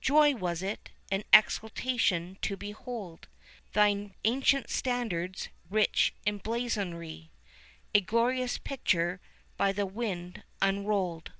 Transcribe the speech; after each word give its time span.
Joy 0.00 0.34
was 0.40 0.62
it 0.64 0.90
and 1.12 1.22
exultation 1.32 2.38
to 2.42 2.56
behold 2.56 3.28
Thine 3.72 4.16
ancient 4.24 4.68
standard's 4.68 5.48
rich 5.70 6.12
emblazonry, 6.26 7.30
A 7.94 8.00
glorious 8.00 8.58
picture 8.58 9.20
by 9.56 9.70
the 9.70 9.86
wind 9.86 10.42
unrolled. 10.60 11.30